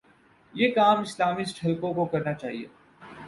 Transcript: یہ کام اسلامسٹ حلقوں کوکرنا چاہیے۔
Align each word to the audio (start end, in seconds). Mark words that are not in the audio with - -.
یہ 0.53 0.71
کام 0.75 0.99
اسلامسٹ 0.99 1.65
حلقوں 1.65 1.93
کوکرنا 1.93 2.33
چاہیے۔ 2.33 2.67